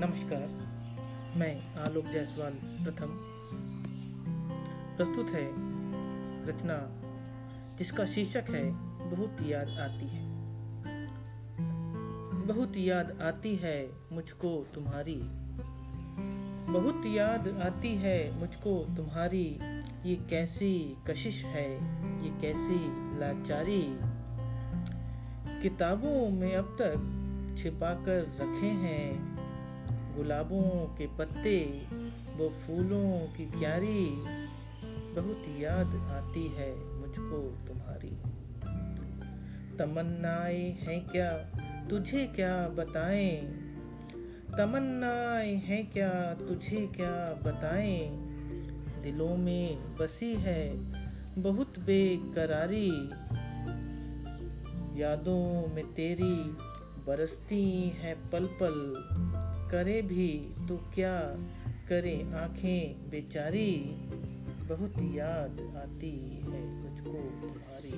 [0.00, 0.48] नमस्कार,
[1.36, 3.06] मैं आलोक जायसवाल प्रथम।
[4.96, 5.52] प्रस्तुत है
[6.46, 7.02] रचना,
[7.78, 8.70] जिसका शीर्षक है,
[9.10, 10.22] बहुत याद आती है।
[12.46, 15.20] बहुत याद आती है मुझको तुम्हारी।
[16.72, 19.58] बहुत याद आती है मुझको तुम्हारी।
[20.06, 21.74] ये कैसी कशिश है,
[22.24, 22.88] ये कैसी
[23.18, 23.98] लाचारी।
[25.62, 27.16] किताबों में अब तक
[27.58, 29.39] छिपा कर रखे हैं
[30.20, 31.82] गुलाबों के पत्ते,
[32.36, 34.10] वो फूलों की क्यारी
[35.14, 38.10] बहुत याद आती है मुझको तुम्हारी।
[39.76, 41.28] तमन्नाएँ हैं क्या,
[41.90, 43.36] तुझे क्या बताएँ?
[44.58, 48.08] तमन्नाएँ हैं क्या, तुझे क्या बताएँ?
[49.02, 50.76] दिलों में बसी है
[51.38, 52.90] बहुत बेकरारी।
[55.00, 56.56] यादों में तेरी
[57.06, 59.06] बरसती है पल पल
[59.70, 61.20] करे भी तो क्या
[61.88, 63.76] करे आँखें बेचारी?
[64.68, 67.90] बहुत याद आती है मुझको तुम्हारी।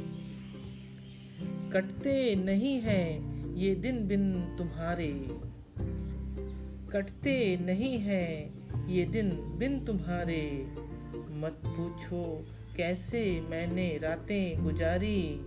[1.70, 5.26] कटते नहीं हैं ये दिन बिन तुम्हारे।
[6.92, 8.54] कटते नहीं हैं
[8.86, 10.66] ये दिन बिन तुम्हारे।
[11.30, 15.40] मत पूछो कैसे मैंने रातें गुजारी।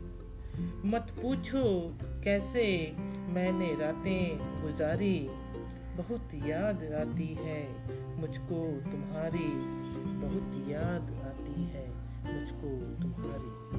[0.85, 2.91] मत पूछो कैसे
[3.29, 5.29] मैंने रातें गुजारी।
[5.97, 7.61] बहुत याद आती है।
[8.17, 9.47] मुझको तुम्हारी
[10.21, 11.89] बहुत याद आती है।
[12.33, 13.74] मुझको तुम्हारी